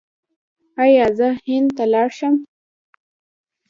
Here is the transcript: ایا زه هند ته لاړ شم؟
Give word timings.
ایا 0.83 1.05
زه 1.17 1.27
هند 1.45 1.69
ته 1.77 1.83
لاړ 1.93 2.09
شم؟ 2.17 2.35